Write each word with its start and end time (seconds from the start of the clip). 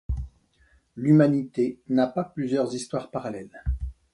L’humanité 0.95 1.79
n’a 1.87 2.07
pas 2.07 2.23
plusieurs 2.23 2.73
histoires 2.73 3.11
parallèles. 3.11 3.61